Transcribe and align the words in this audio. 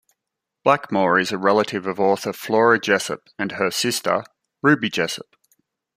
Blackmore 0.63 1.19
is 1.19 1.31
a 1.31 1.37
relative 1.37 1.85
of 1.85 1.99
author 1.99 2.33
Flora 2.33 2.79
Jessop 2.79 3.29
and 3.37 3.51
her 3.51 3.69
sister, 3.69 4.23
Ruby 4.63 4.89
Jessop. 4.89 5.35